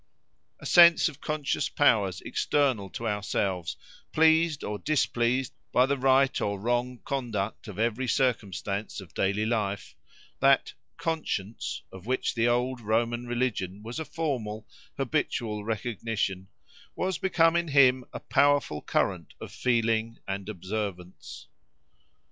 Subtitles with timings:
[0.59, 3.77] A sense of conscious powers external to ourselves,
[4.11, 10.73] pleased or displeased by the right or wrong conduct of every circumstance of daily life—that
[10.97, 14.65] conscience, of which the old Roman religion was a formal,
[14.97, 16.47] habitual recognition,
[16.95, 21.45] was become in him a powerful current of feeling and observance.